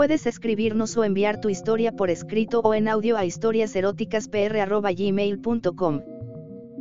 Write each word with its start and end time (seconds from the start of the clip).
Puedes 0.00 0.24
escribirnos 0.24 0.96
o 0.96 1.04
enviar 1.04 1.42
tu 1.42 1.50
historia 1.50 1.92
por 1.92 2.08
escrito 2.08 2.60
o 2.60 2.72
en 2.72 2.88
audio 2.88 3.18
a 3.18 3.26
historiaseroticaspr.gmail.com. 3.26 6.00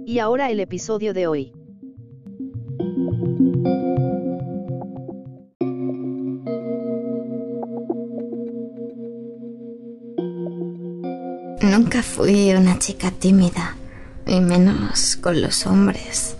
Y 0.05 0.20
ahora 0.20 0.50
el 0.50 0.62
episodio 0.62 1.14
de 1.14 1.27
hoy. 1.27 1.52
Nunca 11.62 12.02
fui 12.02 12.54
una 12.54 12.80
chica 12.80 13.12
tímida, 13.12 13.76
y 14.27 14.40
menos 14.40 15.18
con 15.18 15.41
los 15.41 15.68
hombres. 15.68 16.38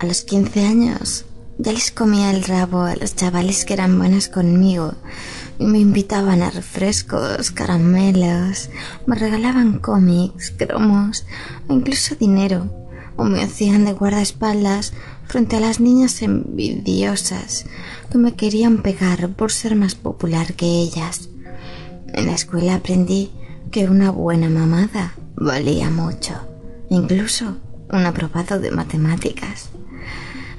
A 0.00 0.06
los 0.06 0.22
15 0.22 0.66
años 0.66 1.26
ya 1.58 1.70
les 1.70 1.92
comía 1.92 2.32
el 2.32 2.42
rabo 2.42 2.82
a 2.82 2.96
los 2.96 3.14
chavales 3.14 3.64
que 3.64 3.74
eran 3.74 3.96
buenos 3.96 4.28
conmigo 4.28 4.96
me 5.66 5.78
invitaban 5.78 6.42
a 6.42 6.50
refrescos, 6.50 7.50
caramelos, 7.50 8.70
me 9.06 9.16
regalaban 9.16 9.78
cómics, 9.78 10.52
cromos 10.56 11.24
o 11.68 11.74
incluso 11.74 12.14
dinero, 12.14 12.70
o 13.16 13.24
me 13.24 13.42
hacían 13.42 13.84
de 13.84 13.92
guardaespaldas 13.92 14.92
frente 15.26 15.56
a 15.56 15.60
las 15.60 15.80
niñas 15.80 16.22
envidiosas 16.22 17.66
que 18.10 18.18
me 18.18 18.34
querían 18.34 18.82
pegar 18.82 19.30
por 19.30 19.52
ser 19.52 19.74
más 19.74 19.94
popular 19.94 20.54
que 20.54 20.66
ellas. 20.66 21.28
En 22.14 22.26
la 22.26 22.32
escuela 22.32 22.76
aprendí 22.76 23.30
que 23.70 23.88
una 23.88 24.10
buena 24.10 24.48
mamada 24.48 25.14
valía 25.36 25.90
mucho, 25.90 26.34
incluso 26.88 27.58
un 27.90 28.06
aprobado 28.06 28.58
de 28.60 28.70
matemáticas. 28.70 29.70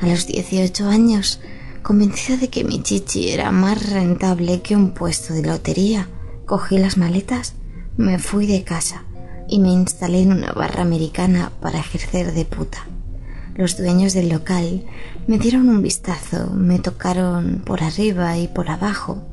A 0.01 0.07
los 0.07 0.27
18 0.27 0.87
años 0.87 1.39
Convencida 1.83 2.37
de 2.37 2.49
que 2.49 2.63
mi 2.63 2.83
chichi 2.83 3.29
era 3.29 3.51
más 3.51 3.89
rentable 3.89 4.61
que 4.61 4.75
un 4.75 4.91
puesto 4.91 5.33
de 5.33 5.43
lotería, 5.43 6.07
cogí 6.45 6.77
las 6.77 6.97
maletas, 6.97 7.53
me 7.95 8.19
fui 8.19 8.45
de 8.47 8.63
casa 8.63 9.05
y 9.47 9.59
me 9.59 9.69
instalé 9.69 10.21
en 10.21 10.33
una 10.33 10.51
barra 10.51 10.81
americana 10.81 11.51
para 11.61 11.79
ejercer 11.79 12.33
de 12.33 12.45
puta. 12.45 12.85
Los 13.55 13.77
dueños 13.77 14.13
del 14.13 14.29
local 14.29 14.85
me 15.27 15.39
dieron 15.39 15.69
un 15.69 15.81
vistazo, 15.81 16.51
me 16.53 16.79
tocaron 16.79 17.61
por 17.65 17.81
arriba 17.81 18.37
y 18.37 18.47
por 18.47 18.69
abajo, 18.69 19.23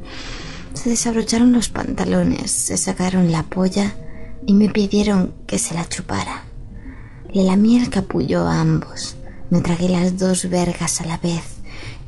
se 0.72 0.88
desabrocharon 0.88 1.52
los 1.52 1.68
pantalones, 1.68 2.50
se 2.50 2.76
sacaron 2.76 3.32
la 3.32 3.42
polla 3.42 3.94
y 4.46 4.54
me 4.54 4.68
pidieron 4.68 5.34
que 5.46 5.58
se 5.58 5.74
la 5.74 5.88
chupara. 5.88 6.44
Le 7.32 7.42
lamí 7.42 7.76
el 7.76 7.90
capullo 7.90 8.46
a 8.46 8.60
ambos, 8.60 9.16
me 9.50 9.60
tragué 9.60 9.88
las 9.88 10.16
dos 10.16 10.48
vergas 10.48 11.00
a 11.00 11.06
la 11.06 11.18
vez 11.18 11.55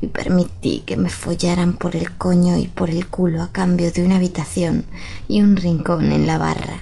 y 0.01 0.07
permití 0.07 0.83
que 0.85 0.97
me 0.97 1.09
follaran 1.09 1.73
por 1.73 1.95
el 1.95 2.15
coño 2.15 2.57
y 2.57 2.67
por 2.67 2.89
el 2.89 3.07
culo 3.07 3.41
a 3.43 3.51
cambio 3.51 3.91
de 3.91 4.05
una 4.05 4.15
habitación 4.15 4.85
y 5.27 5.41
un 5.41 5.57
rincón 5.57 6.11
en 6.11 6.25
la 6.25 6.37
barra. 6.37 6.79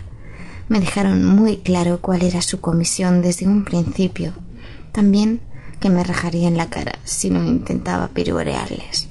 Me 0.69 0.79
dejaron 0.79 1.25
muy 1.25 1.57
claro 1.57 1.99
cuál 2.01 2.23
era 2.23 2.41
su 2.41 2.59
comisión 2.59 3.21
desde 3.21 3.47
un 3.47 3.63
principio. 3.63 4.33
También 4.91 5.41
que 5.79 5.89
me 5.89 6.03
rajaría 6.03 6.47
en 6.47 6.57
la 6.57 6.69
cara 6.69 6.99
si 7.05 7.29
no 7.29 7.43
intentaba 7.43 8.09
piruerearles. 8.09 9.07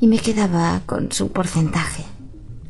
Y 0.00 0.06
me 0.06 0.18
quedaba 0.18 0.82
con 0.84 1.10
su 1.12 1.32
porcentaje. 1.32 2.04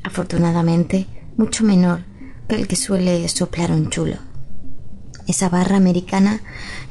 Afortunadamente, 0.04 1.06
mucho 1.36 1.64
menor 1.64 2.02
que 2.48 2.54
el 2.54 2.68
que 2.68 2.76
suele 2.76 3.28
soplar 3.28 3.72
un 3.72 3.90
chulo. 3.90 4.16
Esa 5.26 5.48
barra 5.48 5.76
americana 5.76 6.40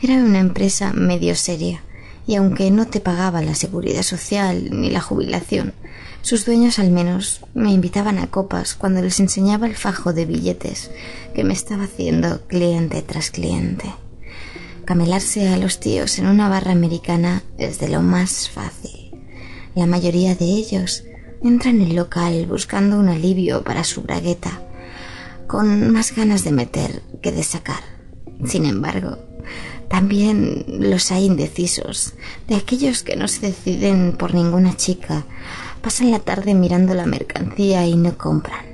era 0.01 0.15
una 0.15 0.39
empresa 0.39 0.91
medio 0.91 1.35
seria 1.35 1.81
y 2.27 2.35
aunque 2.35 2.71
no 2.71 2.87
te 2.87 2.99
pagaba 2.99 3.41
la 3.41 3.55
seguridad 3.55 4.01
social 4.01 4.69
ni 4.71 4.89
la 4.89 5.01
jubilación, 5.01 5.73
sus 6.21 6.45
dueños 6.45 6.79
al 6.79 6.89
menos 6.89 7.41
me 7.53 7.71
invitaban 7.71 8.17
a 8.17 8.27
copas 8.27 8.73
cuando 8.73 9.01
les 9.01 9.19
enseñaba 9.19 9.67
el 9.67 9.75
fajo 9.75 10.11
de 10.11 10.25
billetes 10.25 10.89
que 11.35 11.43
me 11.43 11.53
estaba 11.53 11.83
haciendo 11.83 12.41
cliente 12.47 13.03
tras 13.03 13.29
cliente. 13.29 13.93
Camelarse 14.85 15.49
a 15.49 15.57
los 15.57 15.79
tíos 15.79 16.17
en 16.17 16.27
una 16.27 16.49
barra 16.49 16.71
americana 16.71 17.43
es 17.57 17.79
de 17.79 17.89
lo 17.89 18.01
más 18.01 18.49
fácil. 18.49 19.11
La 19.75 19.85
mayoría 19.85 20.35
de 20.35 20.45
ellos 20.45 21.03
entran 21.43 21.81
en 21.81 21.89
el 21.89 21.95
local 21.95 22.45
buscando 22.47 22.99
un 22.99 23.09
alivio 23.09 23.63
para 23.63 23.83
su 23.83 24.01
bragueta, 24.01 24.61
con 25.47 25.91
más 25.91 26.15
ganas 26.15 26.43
de 26.43 26.51
meter 26.51 27.03
que 27.21 27.31
de 27.31 27.43
sacar. 27.43 27.83
Sin 28.45 28.65
embargo, 28.65 29.17
también 29.87 30.65
los 30.67 31.11
hay 31.11 31.25
indecisos, 31.25 32.13
de 32.47 32.55
aquellos 32.55 33.03
que 33.03 33.15
no 33.15 33.27
se 33.27 33.47
deciden 33.47 34.13
por 34.17 34.33
ninguna 34.33 34.75
chica, 34.75 35.25
pasan 35.81 36.11
la 36.11 36.19
tarde 36.19 36.53
mirando 36.53 36.93
la 36.93 37.05
mercancía 37.05 37.85
y 37.85 37.95
no 37.95 38.17
compran. 38.17 38.65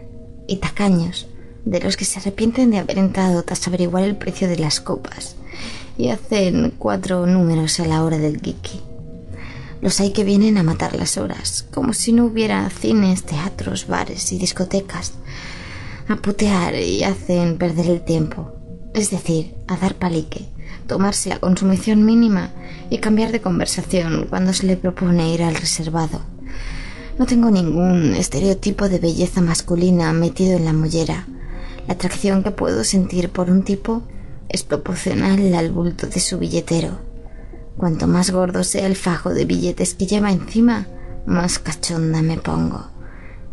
Y 0.48 0.58
tacaños, 0.58 1.28
de 1.66 1.80
los 1.80 1.98
que 1.98 2.06
se 2.06 2.20
arrepienten 2.20 2.72
de 2.72 2.80
haber 2.80 2.98
entrado 2.98 3.44
tras 3.44 3.68
averiguar 3.68 4.04
el 4.04 4.16
precio 4.16 4.48
de 4.48 4.58
las 4.58 4.80
copas 4.82 5.36
y 5.98 6.10
hacen 6.10 6.74
cuatro 6.78 7.26
números 7.28 7.80
a 7.80 7.86
la 7.86 8.04
hora 8.04 8.18
del 8.18 8.42
geeky. 8.42 8.82
Los 9.82 10.00
hay 10.00 10.12
que 10.12 10.24
vienen 10.24 10.58
a 10.58 10.64
matar 10.64 10.96
las 10.96 11.18
horas, 11.18 11.66
como 11.72 11.94
si 11.94 12.14
no 12.14 12.26
hubiera 12.26 12.70
cines, 12.70 13.24
teatros, 13.24 13.88
bares 13.88 14.32
y 14.32 14.38
discotecas, 14.38 15.14
a 16.08 16.16
putear 16.18 16.76
y 16.76 17.04
hacen 17.04 17.58
perder 17.58 17.88
el 17.88 18.02
tiempo, 18.02 18.54
es 18.94 19.12
decir, 19.12 19.56
a 19.68 19.78
dar 19.78 19.96
palique 19.96 20.50
tomarse 20.92 21.30
la 21.30 21.40
consumición 21.40 22.04
mínima 22.04 22.52
y 22.90 22.98
cambiar 22.98 23.32
de 23.32 23.40
conversación 23.40 24.28
cuando 24.30 24.52
se 24.52 24.66
le 24.66 24.76
propone 24.76 25.34
ir 25.34 25.42
al 25.42 25.56
reservado. 25.56 26.20
No 27.18 27.26
tengo 27.26 27.50
ningún 27.50 28.14
estereotipo 28.14 28.90
de 28.90 29.00
belleza 29.00 29.40
masculina 29.40 30.12
metido 30.12 30.58
en 30.58 30.66
la 30.66 30.74
mollera. 30.74 31.28
La 31.88 31.94
atracción 31.94 32.44
que 32.44 32.52
puedo 32.52 32.84
sentir 32.84 33.30
por 33.30 33.50
un 33.50 33.64
tipo 33.64 34.02
es 34.50 34.64
proporcional 34.64 35.54
al 35.54 35.72
bulto 35.72 36.08
de 36.08 36.20
su 36.20 36.38
billetero. 36.40 37.00
Cuanto 37.78 38.08
más 38.08 38.32
gordo 38.32 38.66
sea 38.66 38.86
el 38.86 38.98
fajo 38.98 39.34
de 39.34 39.46
billetes 39.46 39.94
que 39.94 40.08
lleva 40.08 40.30
encima, 40.30 40.88
más 41.26 41.58
cachonda 41.60 42.22
me 42.22 42.38
pongo. 42.38 42.88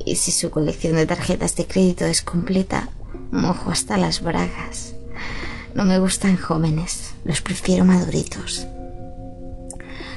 Y 0.04 0.16
si 0.16 0.32
su 0.32 0.50
colección 0.50 0.96
de 0.96 1.06
tarjetas 1.06 1.54
de 1.54 1.66
crédito 1.66 2.04
es 2.04 2.22
completa, 2.22 2.88
mojo 3.30 3.70
hasta 3.70 3.96
las 3.96 4.22
bragas. 4.22 4.97
No 5.74 5.84
me 5.84 5.98
gustan 5.98 6.36
jóvenes, 6.36 7.14
los 7.24 7.40
prefiero 7.40 7.84
maduritos, 7.84 8.66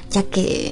ya 0.10 0.24
que 0.24 0.72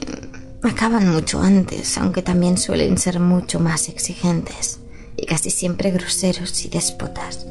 acaban 0.63 1.09
mucho 1.09 1.41
antes, 1.41 1.97
aunque 1.97 2.21
también 2.21 2.57
suelen 2.57 2.97
ser 2.97 3.19
mucho 3.19 3.59
más 3.59 3.89
exigentes 3.89 4.79
y 5.15 5.25
casi 5.25 5.49
siempre 5.49 5.91
groseros 5.91 6.65
y 6.65 6.69
déspotas, 6.69 7.45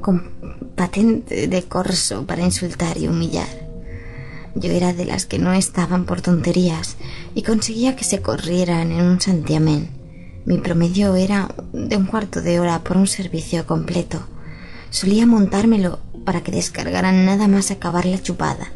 con 0.00 0.30
patente 0.76 1.48
de 1.48 1.62
corso 1.64 2.26
para 2.26 2.44
insultar 2.44 2.98
y 2.98 3.08
humillar. 3.08 3.48
Yo 4.54 4.70
era 4.70 4.92
de 4.92 5.04
las 5.04 5.26
que 5.26 5.38
no 5.38 5.52
estaban 5.52 6.04
por 6.04 6.20
tonterías 6.20 6.96
y 7.34 7.42
conseguía 7.42 7.96
que 7.96 8.04
se 8.04 8.22
corrieran 8.22 8.92
en 8.92 9.04
un 9.04 9.20
santiamén. 9.20 9.90
Mi 10.44 10.58
promedio 10.58 11.14
era 11.14 11.54
de 11.72 11.96
un 11.96 12.06
cuarto 12.06 12.40
de 12.40 12.58
hora 12.58 12.82
por 12.82 12.96
un 12.96 13.06
servicio 13.06 13.66
completo. 13.66 14.26
Solía 14.90 15.26
montármelo 15.26 16.00
para 16.24 16.42
que 16.42 16.52
descargaran 16.52 17.24
nada 17.24 17.48
más 17.48 17.70
acabar 17.70 18.06
la 18.06 18.22
chupada, 18.22 18.72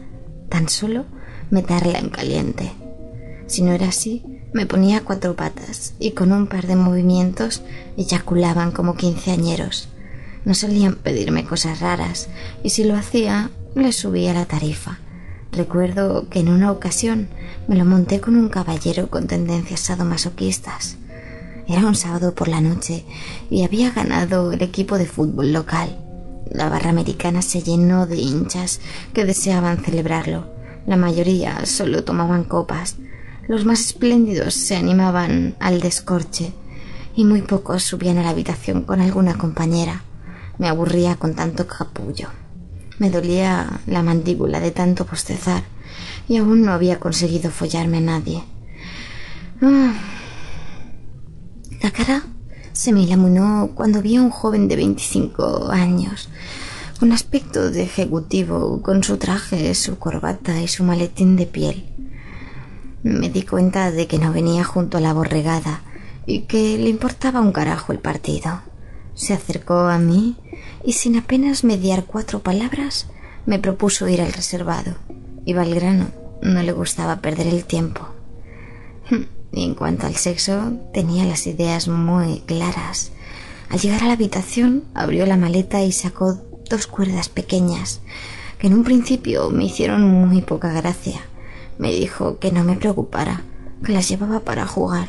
tan 0.49 0.69
solo 0.69 1.07
meterla 1.51 1.99
en 1.99 2.09
caliente. 2.09 2.73
Si 3.47 3.63
no 3.63 3.73
era 3.73 3.89
así, 3.89 4.23
me 4.53 4.67
ponía 4.67 4.99
a 4.99 5.01
cuatro 5.01 5.37
patas 5.37 5.95
y 5.99 6.13
con 6.13 6.33
un 6.33 6.47
par 6.47 6.67
de 6.67 6.77
movimientos 6.77 7.63
eyaculaban 7.97 8.73
como 8.73 8.97
quinceañeros. 8.97 9.89
No 10.45 10.55
solían 10.55 10.97
pedirme 10.97 11.45
cosas 11.45 11.81
raras 11.81 12.29
y 12.63 12.71
si 12.71 12.85
lo 12.85 12.97
hacía, 12.97 13.51
le 13.75 13.93
subía 13.93 14.35
la 14.35 14.47
tarifa. 14.47 14.99
Recuerdo 15.53 16.29
que 16.29 16.41
en 16.41 16.49
una 16.49 16.71
ocasión 16.71 17.29
me 17.69 17.77
lo 17.77 17.85
monté 17.85 18.21
con 18.21 18.37
un 18.37 18.49
caballero 18.49 19.09
con 19.09 19.27
tendencias 19.27 19.81
sadomasoquistas. 19.81 20.97
Era 21.69 21.87
un 21.87 21.95
sábado 21.95 22.35
por 22.35 22.49
la 22.49 22.61
noche 22.61 23.05
y 23.51 23.65
había 23.65 23.91
ganado 23.91 24.53
el 24.53 24.63
equipo 24.63 24.99
de 24.99 25.07
fútbol 25.07 25.53
local. 25.53 25.99
La 26.51 26.69
barra 26.69 26.91
americana 26.91 27.41
se 27.41 27.63
llenó 27.63 28.07
de 28.07 28.17
hinchas 28.17 28.81
que 29.15 29.25
deseaban 29.25 29.79
celebrarlo. 29.79 30.47
La 30.87 30.97
mayoría 30.97 31.65
solo 31.65 32.05
tomaban 32.05 32.45
copas. 32.45 32.97
Los 33.47 33.65
más 33.65 33.81
espléndidos 33.81 34.55
se 34.55 34.77
animaban 34.77 35.55
al 35.61 35.81
descorche 35.81 36.53
y 37.15 37.25
muy 37.25 37.43
pocos 37.43 37.85
subían 37.85 38.19
a 38.19 38.23
la 38.23 38.31
habitación 38.31 38.83
con 38.83 39.01
alguna 39.01 39.35
compañera. 39.35 40.03
Me 40.59 40.69
aburría 40.69 41.17
con 41.17 41.35
tanto 41.35 41.67
capullo. 41.67 42.29
Me 42.99 43.11
dolía 43.11 43.81
la 43.87 44.03
mandíbula 44.03 44.61
de 44.61 44.71
tanto 44.73 45.07
postezar 45.07 45.63
y 46.29 46.37
aún 46.37 46.63
no 46.63 46.73
había 46.73 46.99
conseguido 46.99 47.51
follarme 47.51 47.99
a 47.99 48.01
nadie. 48.01 48.45
Ah. 49.63 50.12
Se 52.73 52.93
me 52.93 53.03
iluminó 53.03 53.71
cuando 53.75 54.01
vi 54.01 54.17
a 54.17 54.23
un 54.23 54.31
joven 54.31 54.67
de 54.67 54.77
veinticinco 54.77 55.71
años, 55.71 56.31
con 56.99 57.13
aspecto 57.13 57.71
de 57.71 57.83
ejecutivo, 57.83 58.81
con 58.81 59.05
su 59.05 59.19
traje, 59.19 59.75
su 59.75 59.99
corbata 59.99 60.61
y 60.61 60.69
su 60.69 60.83
maletín 60.83 61.37
de 61.37 61.47
piel. 61.47 61.85
Me 63.03 63.29
di 63.29 63.43
cuenta 63.43 63.91
de 63.91 64.07
que 64.07 64.19
no 64.19 64.33
venía 64.33 64.65
junto 64.65 64.97
a 64.97 65.01
la 65.01 65.13
borregada 65.13 65.83
y 66.25 66.43
que 66.43 66.79
le 66.79 66.89
importaba 66.89 67.41
un 67.41 67.53
carajo 67.53 67.93
el 67.93 67.99
partido. 67.99 68.63
Se 69.15 69.35
acercó 69.35 69.75
a 69.75 69.99
mí 69.99 70.37
y 70.85 70.95
sin 70.95 71.17
apenas 71.17 71.65
mediar 71.65 72.05
cuatro 72.05 72.39
palabras 72.41 73.07
me 73.45 73.59
propuso 73.59 74.09
ir 74.09 74.23
al 74.23 74.33
reservado. 74.33 74.95
Iba 75.45 75.63
al 75.63 75.75
grano, 75.75 76.07
no 76.41 76.63
le 76.63 76.73
gustaba 76.73 77.21
perder 77.21 77.49
el 77.49 77.65
tiempo. 77.65 78.09
Y 79.53 79.65
en 79.65 79.75
cuanto 79.75 80.07
al 80.07 80.17
sexo, 80.17 80.73
tenía 80.95 81.25
las 81.25 81.47
ideas 81.47 81.89
muy 81.89 82.41
claras. 82.41 83.13
Al 83.69 83.79
llegar 83.79 84.03
a 84.03 84.07
la 84.07 84.15
habitación, 84.15 84.85
abrió 84.95 85.27
la 85.27 85.37
maleta 85.37 85.83
y 85.83 85.93
sacó 85.93 86.39
dos 86.69 86.87
cuerdas 86.87 87.29
pequeñas, 87.29 88.01
que 88.59 88.67
en 88.67 88.75
un 88.75 88.85
principio 88.85 89.51
me 89.51 89.65
hicieron 89.65 90.03
muy 90.03 90.41
poca 90.41 90.73
gracia. 90.73 91.21
Me 91.79 91.93
dijo 91.93 92.39
que 92.39 92.53
no 92.53 92.65
me 92.65 92.77
preocupara, 92.77 93.43
que 93.85 93.93
las 93.93 94.09
llevaba 94.09 94.41
para 94.41 94.67
jugar, 94.67 95.09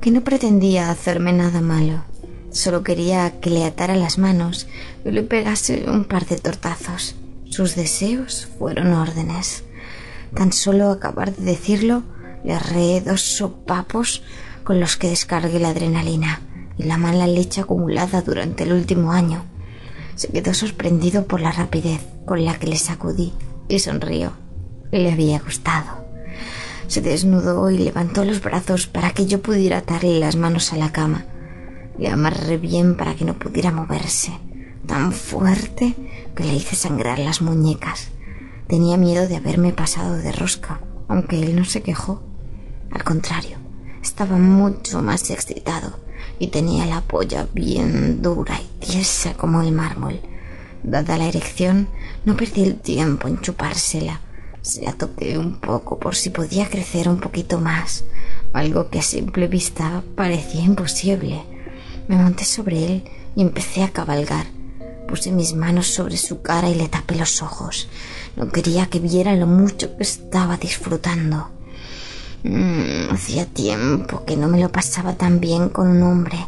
que 0.00 0.10
no 0.10 0.22
pretendía 0.22 0.90
hacerme 0.90 1.32
nada 1.32 1.60
malo. 1.60 2.04
Solo 2.50 2.82
quería 2.82 3.40
que 3.40 3.50
le 3.50 3.64
atara 3.64 3.94
las 3.96 4.18
manos 4.18 4.66
y 5.04 5.10
le 5.10 5.22
pegase 5.22 5.84
un 5.88 6.04
par 6.04 6.26
de 6.26 6.36
tortazos. 6.36 7.14
Sus 7.48 7.76
deseos 7.76 8.48
fueron 8.58 8.92
órdenes. 8.92 9.64
Tan 10.34 10.52
solo 10.52 10.90
acabar 10.90 11.34
de 11.34 11.44
decirlo, 11.44 12.02
le 12.44 13.00
dos 13.00 13.20
sopapos 13.20 14.22
con 14.64 14.80
los 14.80 14.96
que 14.96 15.08
descargué 15.08 15.58
la 15.58 15.70
adrenalina 15.70 16.40
y 16.78 16.84
la 16.84 16.96
mala 16.96 17.26
leche 17.26 17.60
acumulada 17.60 18.22
durante 18.22 18.64
el 18.64 18.72
último 18.72 19.12
año. 19.12 19.44
Se 20.14 20.28
quedó 20.28 20.54
sorprendido 20.54 21.26
por 21.26 21.40
la 21.40 21.52
rapidez 21.52 22.00
con 22.26 22.44
la 22.44 22.58
que 22.58 22.66
le 22.66 22.76
sacudí 22.76 23.32
y 23.68 23.78
sonrió. 23.78 24.32
Le 24.90 25.12
había 25.12 25.38
gustado. 25.40 26.04
Se 26.88 27.00
desnudó 27.00 27.70
y 27.70 27.78
levantó 27.78 28.24
los 28.24 28.42
brazos 28.42 28.86
para 28.86 29.12
que 29.12 29.26
yo 29.26 29.40
pudiera 29.40 29.78
atarle 29.78 30.18
las 30.18 30.36
manos 30.36 30.72
a 30.72 30.76
la 30.76 30.90
cama. 30.90 31.24
Le 31.98 32.08
amarré 32.08 32.58
bien 32.58 32.96
para 32.96 33.14
que 33.14 33.24
no 33.24 33.34
pudiera 33.34 33.70
moverse, 33.70 34.32
tan 34.86 35.12
fuerte 35.12 35.94
que 36.34 36.44
le 36.44 36.54
hice 36.54 36.74
sangrar 36.74 37.18
las 37.18 37.42
muñecas. 37.42 38.08
Tenía 38.66 38.96
miedo 38.96 39.28
de 39.28 39.36
haberme 39.36 39.72
pasado 39.72 40.16
de 40.16 40.32
rosca, 40.32 40.80
aunque 41.08 41.42
él 41.42 41.56
no 41.56 41.64
se 41.64 41.82
quejó. 41.82 42.22
Al 42.90 43.04
contrario, 43.04 43.56
estaba 44.02 44.36
mucho 44.36 45.02
más 45.02 45.30
excitado 45.30 45.98
y 46.38 46.48
tenía 46.48 46.86
la 46.86 47.02
polla 47.02 47.46
bien 47.52 48.22
dura 48.22 48.60
y 48.60 48.86
tiesa 48.86 49.34
como 49.34 49.62
el 49.62 49.72
mármol. 49.72 50.20
Dada 50.82 51.18
la 51.18 51.26
erección, 51.26 51.88
no 52.24 52.36
perdí 52.36 52.62
el 52.64 52.80
tiempo 52.80 53.28
en 53.28 53.40
chupársela. 53.40 54.20
Se 54.62 54.82
la 54.82 54.92
toqué 54.92 55.38
un 55.38 55.60
poco 55.60 55.98
por 55.98 56.16
si 56.16 56.30
podía 56.30 56.68
crecer 56.68 57.08
un 57.08 57.20
poquito 57.20 57.60
más, 57.60 58.04
algo 58.52 58.90
que 58.90 58.98
a 58.98 59.02
simple 59.02 59.46
vista 59.46 60.02
parecía 60.16 60.62
imposible. 60.62 61.42
Me 62.08 62.16
monté 62.16 62.44
sobre 62.44 62.84
él 62.84 63.04
y 63.36 63.42
empecé 63.42 63.82
a 63.82 63.90
cabalgar. 63.90 64.46
Puse 65.08 65.32
mis 65.32 65.54
manos 65.54 65.86
sobre 65.88 66.16
su 66.16 66.42
cara 66.42 66.68
y 66.68 66.74
le 66.74 66.88
tapé 66.88 67.16
los 67.16 67.42
ojos. 67.42 67.88
No 68.36 68.48
quería 68.50 68.86
que 68.86 69.00
viera 69.00 69.34
lo 69.34 69.46
mucho 69.46 69.96
que 69.96 70.02
estaba 70.02 70.56
disfrutando. 70.56 71.50
Mm, 72.42 73.10
hacía 73.10 73.44
tiempo 73.44 74.24
que 74.24 74.36
no 74.36 74.48
me 74.48 74.60
lo 74.60 74.72
pasaba 74.72 75.14
tan 75.14 75.40
bien 75.40 75.68
con 75.68 75.88
un 75.88 76.02
hombre, 76.02 76.38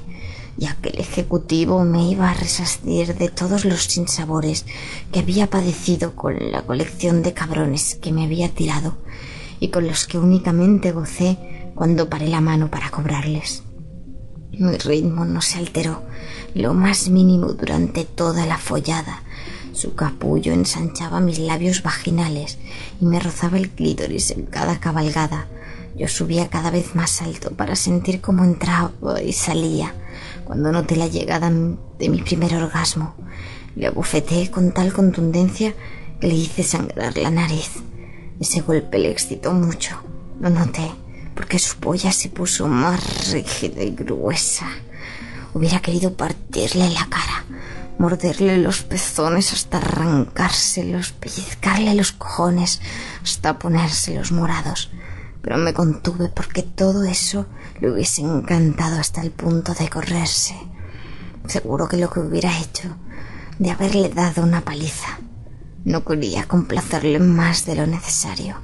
ya 0.56 0.74
que 0.80 0.88
el 0.88 1.00
ejecutivo 1.00 1.84
me 1.84 2.08
iba 2.10 2.30
a 2.30 2.34
resastir 2.34 3.14
de 3.14 3.28
todos 3.28 3.64
los 3.64 3.84
sinsabores 3.84 4.64
que 5.12 5.20
había 5.20 5.48
padecido 5.48 6.14
con 6.14 6.50
la 6.50 6.62
colección 6.62 7.22
de 7.22 7.34
cabrones 7.34 7.96
que 7.96 8.12
me 8.12 8.24
había 8.24 8.48
tirado 8.48 8.96
y 9.60 9.68
con 9.68 9.86
los 9.86 10.06
que 10.06 10.18
únicamente 10.18 10.92
gocé 10.92 11.36
cuando 11.74 12.08
paré 12.08 12.28
la 12.28 12.40
mano 12.40 12.70
para 12.70 12.90
cobrarles. 12.90 13.62
Mi 14.52 14.76
ritmo 14.76 15.24
no 15.24 15.40
se 15.40 15.58
alteró 15.58 16.02
lo 16.54 16.74
más 16.74 17.08
mínimo 17.08 17.52
durante 17.52 18.04
toda 18.04 18.46
la 18.46 18.58
follada. 18.58 19.22
Su 19.72 19.94
capullo 19.94 20.52
ensanchaba 20.52 21.20
mis 21.20 21.38
labios 21.38 21.82
vaginales 21.82 22.58
y 23.00 23.06
me 23.06 23.18
rozaba 23.18 23.56
el 23.56 23.70
clítoris 23.70 24.30
en 24.30 24.44
cada 24.44 24.78
cabalgada. 24.78 25.46
Yo 25.96 26.08
subía 26.08 26.48
cada 26.48 26.70
vez 26.70 26.94
más 26.94 27.20
alto 27.22 27.50
para 27.50 27.76
sentir 27.76 28.20
cómo 28.20 28.44
entraba 28.44 28.92
y 29.22 29.32
salía. 29.32 29.94
Cuando 30.44 30.72
noté 30.72 30.96
la 30.96 31.06
llegada 31.06 31.50
de 31.50 32.08
mi 32.08 32.22
primer 32.22 32.54
orgasmo, 32.54 33.14
le 33.76 33.86
abofeteé 33.86 34.50
con 34.50 34.72
tal 34.72 34.92
contundencia 34.92 35.74
que 36.20 36.28
le 36.28 36.34
hice 36.34 36.62
sangrar 36.62 37.16
la 37.16 37.30
nariz. 37.30 37.70
Ese 38.40 38.60
golpe 38.60 38.98
le 38.98 39.10
excitó 39.10 39.52
mucho. 39.52 39.96
Lo 40.40 40.50
noté 40.50 40.90
porque 41.34 41.58
su 41.58 41.76
polla 41.76 42.12
se 42.12 42.28
puso 42.28 42.68
más 42.68 43.32
rígida 43.32 43.82
y 43.82 43.90
gruesa. 43.90 44.66
Hubiera 45.54 45.80
querido 45.80 46.14
partirle 46.14 46.88
la 46.90 47.06
cara, 47.08 47.44
morderle 47.98 48.58
los 48.58 48.82
pezones 48.82 49.52
hasta 49.52 49.78
arrancárselos, 49.78 51.12
pellizcarle 51.12 51.94
los 51.94 52.12
cojones 52.12 52.80
hasta 53.22 53.58
ponérselos 53.58 54.32
morados. 54.32 54.90
Pero 55.42 55.58
me 55.58 55.74
contuve 55.74 56.28
porque 56.28 56.62
todo 56.62 57.04
eso 57.04 57.46
le 57.80 57.90
hubiese 57.90 58.22
encantado 58.22 58.98
hasta 58.98 59.20
el 59.20 59.32
punto 59.32 59.74
de 59.74 59.88
correrse. 59.88 60.56
Seguro 61.46 61.88
que 61.88 61.96
lo 61.96 62.08
que 62.08 62.20
hubiera 62.20 62.56
hecho, 62.60 62.96
de 63.58 63.70
haberle 63.70 64.08
dado 64.08 64.42
una 64.42 64.62
paliza. 64.62 65.18
No 65.84 66.04
quería 66.04 66.46
complacerle 66.46 67.18
más 67.18 67.66
de 67.66 67.74
lo 67.74 67.86
necesario, 67.86 68.56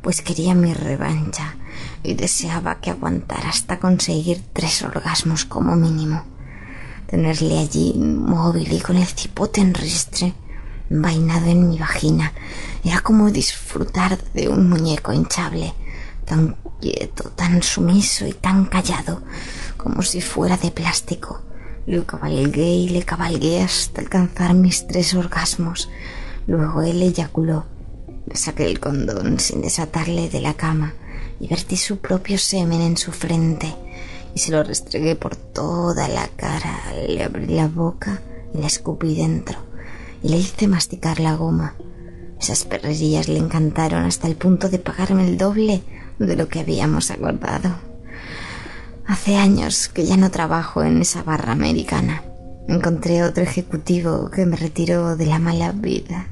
pues 0.00 0.22
quería 0.22 0.54
mi 0.54 0.72
revancha 0.72 1.56
y 2.02 2.14
deseaba 2.14 2.80
que 2.80 2.90
aguantara 2.90 3.50
hasta 3.50 3.78
conseguir 3.78 4.42
tres 4.52 4.82
orgasmos 4.82 5.44
como 5.44 5.76
mínimo. 5.76 6.24
Tenerle 7.06 7.58
allí 7.58 7.92
móvil 7.94 8.72
y 8.72 8.80
con 8.80 8.96
el 8.96 9.06
cipote 9.06 9.60
en 9.60 9.74
ristre, 9.74 10.32
vainado 10.88 11.46
en 11.46 11.68
mi 11.68 11.78
vagina, 11.78 12.32
era 12.82 13.00
como 13.00 13.30
disfrutar 13.30 14.18
de 14.32 14.48
un 14.48 14.68
muñeco 14.68 15.12
hinchable, 15.12 15.74
tan 16.24 16.56
quieto, 16.80 17.30
tan 17.30 17.62
sumiso 17.62 18.26
y 18.26 18.32
tan 18.32 18.66
callado, 18.66 19.22
como 19.76 20.02
si 20.02 20.20
fuera 20.20 20.56
de 20.56 20.70
plástico. 20.70 21.42
Lo 21.86 22.06
cabalgué 22.06 22.74
y 22.74 22.88
le 22.88 23.02
cabalgué 23.02 23.62
hasta 23.62 24.00
alcanzar 24.00 24.54
mis 24.54 24.86
tres 24.86 25.14
orgasmos. 25.14 25.90
Luego 26.46 26.82
él 26.82 27.02
eyaculó. 27.02 27.66
Le 28.26 28.36
saqué 28.36 28.66
el 28.66 28.78
condón 28.78 29.40
sin 29.40 29.62
desatarle 29.62 30.28
de 30.28 30.40
la 30.40 30.54
cama 30.54 30.94
y 31.40 31.48
vertí 31.48 31.76
su 31.76 31.98
propio 31.98 32.38
semen 32.38 32.80
en 32.80 32.96
su 32.96 33.10
frente 33.10 33.74
y 34.34 34.38
se 34.38 34.52
lo 34.52 34.62
restregué 34.62 35.16
por 35.16 35.36
toda 35.36 36.08
la 36.08 36.28
cara. 36.28 36.80
Le 37.08 37.24
abrí 37.24 37.46
la 37.46 37.68
boca 37.68 38.22
y 38.54 38.58
la 38.58 38.66
escupí 38.66 39.16
dentro 39.16 39.58
y 40.22 40.28
le 40.28 40.38
hice 40.38 40.68
masticar 40.68 41.20
la 41.20 41.34
goma. 41.34 41.74
Esas 42.40 42.64
perrerías 42.64 43.28
le 43.28 43.38
encantaron 43.38 44.04
hasta 44.04 44.28
el 44.28 44.36
punto 44.36 44.68
de 44.68 44.78
pagarme 44.78 45.26
el 45.26 45.36
doble 45.36 45.82
de 46.26 46.36
lo 46.36 46.48
que 46.48 46.60
habíamos 46.60 47.10
acordado. 47.10 47.74
Hace 49.06 49.36
años 49.36 49.88
que 49.88 50.06
ya 50.06 50.16
no 50.16 50.30
trabajo 50.30 50.82
en 50.82 51.00
esa 51.02 51.22
barra 51.22 51.52
americana. 51.52 52.22
Encontré 52.68 53.24
otro 53.24 53.42
ejecutivo 53.42 54.30
que 54.30 54.46
me 54.46 54.56
retiró 54.56 55.16
de 55.16 55.26
la 55.26 55.38
mala 55.38 55.72
vida 55.72 56.28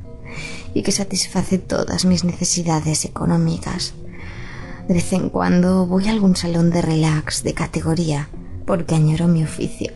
y 0.75 0.83
que 0.83 0.93
satisface 0.93 1.59
todas 1.59 2.05
mis 2.05 2.25
necesidades 2.25 3.05
económicas. 3.05 3.95
De 4.87 4.95
vez 4.95 5.13
en 5.13 5.31
cuando 5.31 5.87
voy 5.87 6.09
a 6.09 6.13
algún 6.13 6.37
salón 6.37 6.71
de 6.71 6.83
relax 6.83 7.43
de 7.43 7.55
categoría 7.55 8.29
porque 8.67 8.95
añoro 8.95 9.27
mi 9.27 9.43
oficio. 9.43 9.93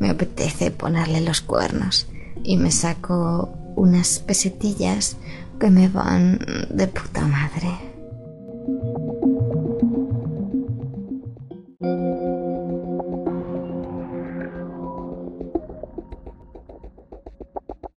Me 0.00 0.10
apetece 0.10 0.70
ponerle 0.70 1.20
los 1.20 1.42
cuernos 1.42 2.06
y 2.42 2.56
me 2.56 2.70
saco 2.70 3.50
unas 3.76 4.18
pesetillas 4.20 5.16
que 5.60 5.70
me 5.70 5.88
van 5.88 6.38
de 6.70 6.86
puta 6.88 7.26
madre. 7.26 7.95